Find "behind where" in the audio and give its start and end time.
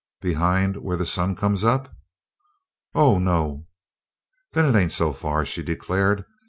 0.19-0.97